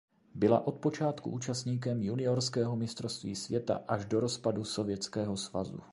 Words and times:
Byla 0.35 0.67
od 0.67 0.75
počátku 0.79 1.29
účastníkem 1.29 2.03
juniorského 2.03 2.75
mistrovství 2.75 3.35
světa 3.35 3.81
až 3.87 4.05
do 4.05 4.19
rozpadu 4.19 4.63
Sovětského 4.63 5.37
svazu. 5.37 5.79